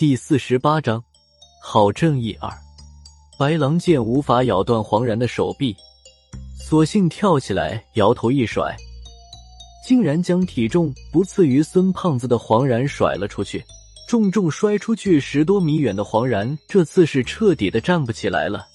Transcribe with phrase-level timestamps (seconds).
[0.00, 1.04] 第四十八章，
[1.62, 2.50] 好正义二。
[3.38, 5.76] 白狼见无法咬断黄然的手臂，
[6.58, 8.74] 索性跳起来，摇头一甩，
[9.86, 13.62] 竟然将体重不次于孙胖子的黄然甩了出去，
[14.08, 18.66] 重重摔出去十多米远的黄然，这次是彻底的站不起来了。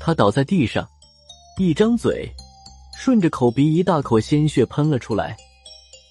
[0.00, 0.88] 他倒在地上，
[1.58, 2.26] 一张嘴，
[2.96, 5.36] 顺着口鼻一大口鲜血喷了出来，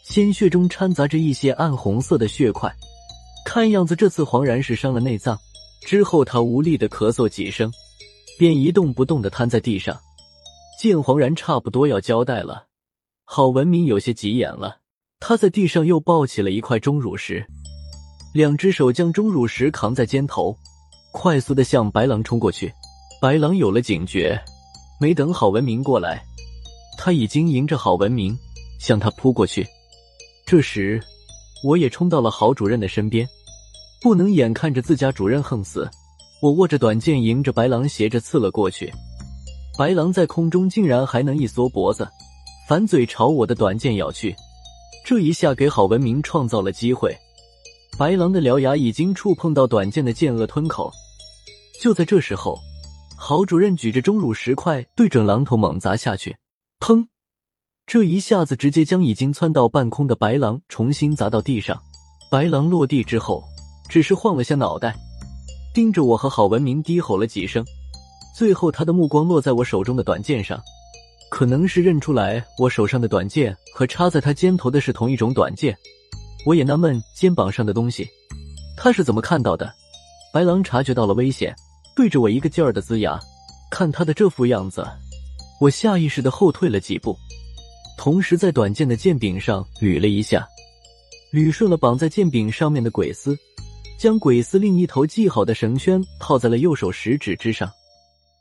[0.04, 2.72] 鲜血中掺杂着一些暗红色的血块。
[3.54, 5.38] 看样子这次黄然是伤了内脏，
[5.86, 7.72] 之后他无力的咳嗽几声，
[8.40, 9.96] 便一动不动的瘫在地上。
[10.80, 12.66] 见黄然差不多要交代了，
[13.26, 14.78] 郝文明有些急眼了，
[15.20, 17.46] 他在地上又抱起了一块钟乳石，
[18.34, 20.58] 两只手将钟乳石扛在肩头，
[21.12, 22.74] 快速的向白狼冲过去。
[23.22, 24.36] 白狼有了警觉，
[25.00, 26.26] 没等郝文明过来，
[26.98, 28.36] 他已经迎着郝文明
[28.80, 29.64] 向他扑过去。
[30.44, 31.00] 这时。
[31.66, 33.26] 我也冲到了郝主任的身边，
[34.04, 35.90] 不能眼看着自家主任横死，
[36.42, 38.92] 我握着短剑迎着白狼斜着刺了过去。
[39.78, 42.06] 白狼在空中竟然还能一缩脖子，
[42.68, 44.36] 反嘴朝我的短剑咬去。
[45.06, 47.18] 这一下给郝文明创造了机会。
[47.98, 50.92] 白狼的獠牙已经触碰到短剑的剑颚吞口。
[51.82, 52.60] 就在这时候，
[53.16, 56.36] 郝主任举着钟乳石块对准狼头猛砸下去，
[56.82, 57.08] 砰！
[57.86, 61.82] 这一下子直接将已经窜到半空的白狼重新砸到地上。
[62.30, 63.44] 白狼落地之后，
[63.94, 64.96] 只是晃了下脑袋，
[65.72, 67.64] 盯着我和郝文明低吼了几声。
[68.36, 70.60] 最后，他的目光落在我手中的短剑上，
[71.30, 75.78] 可能是认出来我手上的短剑和插在他肩头的是同一种短剑。
[76.44, 78.10] 我也纳闷肩膀上的东西，
[78.76, 79.72] 他是怎么看到的？
[80.34, 81.56] 白狼察觉到了危险，
[81.96, 83.20] 对着我一个劲儿的呲牙。
[83.70, 84.84] 看他的这副样子，
[85.62, 87.16] 我下意识的后退了几步。
[87.96, 90.48] 同时，在短剑的剑柄上捋了一下，
[91.32, 93.38] 捋顺了绑在剑柄上面的鬼丝，
[94.04, 97.72] 将鬼丝另一头系好的绳圈套在了右手食指之上。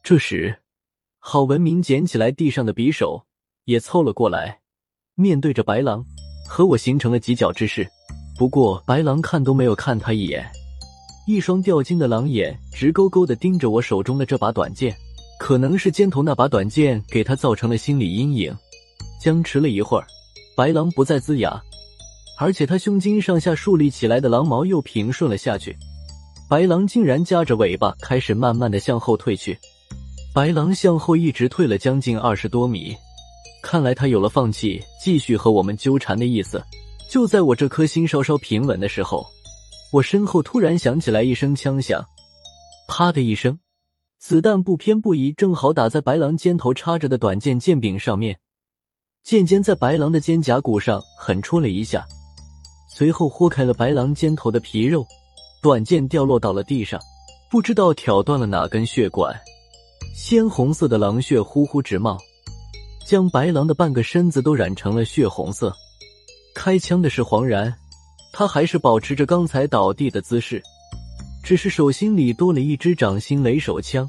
[0.03, 0.53] 这时，
[1.21, 3.25] 郝文明捡起来地上的匕首，
[3.67, 4.59] 也凑了过来，
[5.15, 6.05] 面对着白狼，
[6.49, 7.87] 和我形成了犄角之势。
[8.37, 10.45] 不过，白狼看都没有看他一眼，
[11.29, 14.93] 一双掉金的狼眼直勾勾的盯着我手中的这把短剑，
[15.39, 18.53] 可能是肩头那把短剑给他造成了心理阴影。
[19.21, 20.07] 僵持了一会儿，
[20.57, 21.63] 白狼不再龇牙，
[22.43, 25.77] 而且他胸襟上下竖立起来的狼毛又平顺了下去。
[26.49, 29.57] 白狼竟然夹着尾巴开始慢慢的向后退去。
[30.35, 32.97] 白狼向后一直退了将近二十多米，
[33.63, 36.61] 看来他有了放弃继续和我们纠缠的意思。
[37.09, 39.25] 就在我这颗心稍稍平稳的时候，
[39.93, 42.05] 我身后突然响起来一声枪响，
[42.89, 43.57] 啪的一声，
[44.19, 48.41] 子弹不偏不倚，正好打在白狼肩头插着的短剑剑柄上面。
[49.23, 52.05] 剑尖在白狼的肩胛骨上狠戳了一下，
[52.95, 55.07] 随后豁开了白狼肩头的皮肉，
[55.63, 57.01] 短剑掉落到了地上，
[57.51, 59.35] 不知道挑断了哪根血管，
[60.15, 62.19] 鲜红色的狼血呼呼直冒，
[63.07, 65.75] 将白狼的半个身子都染成了血红色。
[66.55, 67.75] 开枪的是黄然，
[68.31, 70.63] 他还是保持着刚才倒地的姿势，
[71.43, 74.07] 只是手心里多了一支掌心雷手枪，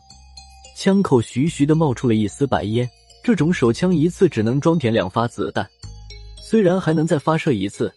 [0.75, 2.87] 枪口徐徐的冒出了一丝白烟。
[3.23, 5.65] 这种手枪一次只能装填两发子弹，
[6.35, 7.89] 虽然还能再发射一次，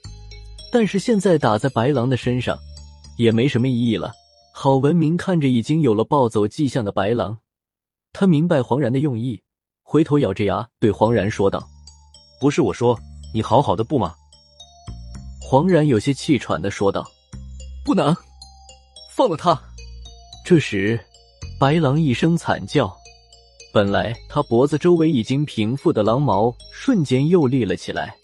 [0.72, 2.58] 但是现在打在白狼的身上
[3.16, 4.12] 也没什么意义了。
[4.52, 7.38] 郝文明看着已经有了暴走迹象的白狼，
[8.12, 9.42] 他明白黄然的用意，
[9.82, 11.62] 回头咬着牙对黄然说道
[12.40, 12.98] ：“不是我说，
[13.34, 14.14] 你好好的不吗？”
[15.42, 17.06] 黄然有些气喘的说道
[17.84, 18.16] ：“不能，
[19.14, 19.60] 放了他。”
[20.44, 20.98] 这时，
[21.60, 22.96] 白狼一声惨叫。
[23.74, 28.16] 本来他脖子周围已经平复的狼毛瞬间又立了起来，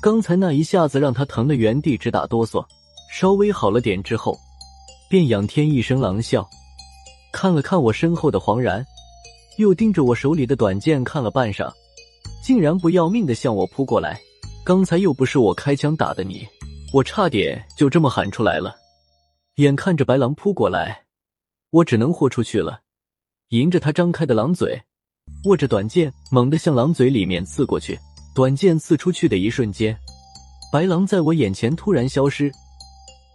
[0.00, 2.64] 刚才那一下子让他疼得原地直打哆嗦。
[3.10, 4.38] 稍微好了点之后，
[5.08, 6.46] 便仰天一声狼啸，
[7.32, 8.84] 看了看我身后的黄然，
[9.56, 11.72] 又盯着我手里的短剑看了半晌，
[12.42, 14.20] 竟然不要命的向我扑过来。
[14.62, 16.46] 刚才又不是我开枪打的你，
[16.92, 18.76] 我差点就这么喊出来了。
[19.56, 21.04] 眼看着白狼扑过来，
[21.70, 22.80] 我只能豁出去了。
[23.48, 24.82] 迎着他张开的狼嘴，
[25.46, 27.98] 握着短剑，猛地向狼嘴里面刺过去。
[28.38, 29.98] 短剑刺出去的一瞬间，
[30.70, 32.52] 白狼在我眼前突然消失。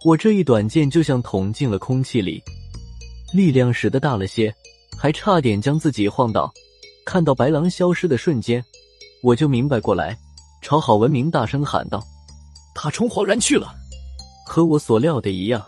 [0.02, 2.42] 我这一短剑就像捅进了空气里，
[3.30, 4.50] 力量使得大了些，
[4.96, 6.50] 还差点将自己晃倒。
[7.04, 8.64] 看到白狼消失的瞬间，
[9.22, 10.16] 我就明白过来，
[10.62, 12.02] 朝郝文明大声喊道
[12.74, 13.74] ：“他冲黄然去了。”
[14.48, 15.62] 和我所料的一样。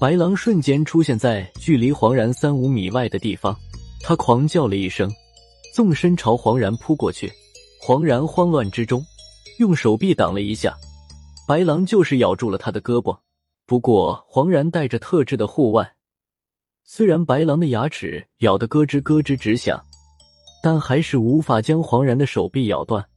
[0.00, 3.56] 白狼瞬间出现在距离黄然三五米外的地方，
[4.02, 5.08] 他狂叫了一声，
[5.72, 7.32] 纵身朝黄然扑过去。
[7.88, 9.02] 黄然慌乱之中，
[9.60, 10.76] 用手臂挡了一下，
[11.46, 13.18] 白狼就是咬住了他的胳膊。
[13.64, 15.90] 不过黄然带着特制的护腕，
[16.84, 19.82] 虽然白狼的牙齿咬得咯吱咯吱直响，
[20.62, 23.07] 但还是无法将黄然的手臂咬断。